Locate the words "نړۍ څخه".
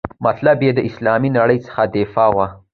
1.37-1.81